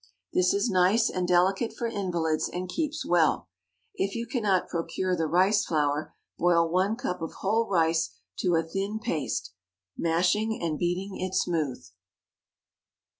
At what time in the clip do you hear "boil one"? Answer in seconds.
6.39-6.95